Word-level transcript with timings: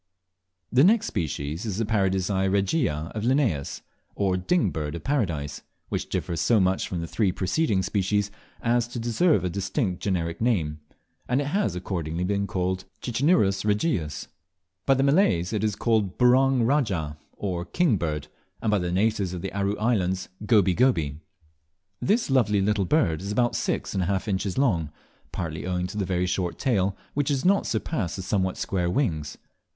The 0.71 0.83
next 0.83 1.05
species 1.05 1.63
is 1.63 1.77
the 1.77 1.85
Paradisea 1.85 2.51
regia 2.51 3.11
of 3.13 3.23
Linnaeus, 3.23 3.83
or 4.15 4.35
Ding 4.35 4.71
Bird 4.71 4.95
of 4.95 5.03
Paradise, 5.03 5.61
which 5.89 6.09
differs 6.09 6.41
so 6.41 6.59
much 6.59 6.87
from 6.87 7.01
the 7.01 7.07
three 7.07 7.31
preceding 7.31 7.83
species 7.83 8.31
as 8.63 8.87
to 8.87 8.97
deserve 8.97 9.43
a 9.43 9.49
distinct 9.51 10.01
generic 10.01 10.41
name, 10.41 10.79
and 11.29 11.39
it 11.39 11.45
has 11.53 11.75
accordingly 11.75 12.23
been 12.23 12.47
called 12.47 12.85
Cicinnurus 13.03 13.63
regius. 13.63 14.27
By 14.87 14.95
the 14.95 15.03
Malays 15.03 15.53
it 15.53 15.63
is 15.63 15.75
called 15.75 16.17
"Burong 16.17 16.63
rajah," 16.65 17.19
or 17.33 17.63
King 17.63 17.97
Bird, 17.97 18.27
and 18.59 18.71
by 18.71 18.79
the 18.79 18.91
natives 18.91 19.35
of 19.35 19.43
the 19.43 19.53
Aru 19.53 19.77
Islands 19.77 20.29
"Goby 20.47 20.73
goby." 20.73 21.19
This 22.01 22.31
lovely 22.31 22.59
little 22.59 22.85
bird 22.85 23.21
is 23.21 23.25
only 23.27 23.33
about 23.33 23.55
six 23.55 23.93
and 23.93 24.01
a 24.01 24.07
half 24.07 24.27
inches 24.27 24.57
long, 24.57 24.89
partly 25.31 25.67
owing 25.67 25.85
to 25.85 25.97
the 25.99 26.05
very 26.05 26.25
short 26.25 26.57
tail, 26.57 26.97
which 27.13 27.27
does 27.27 27.45
not 27.45 27.67
surpass 27.67 28.15
the 28.15 28.23
somewhat 28.23 28.57
square 28.57 28.89
wings. 28.89 29.37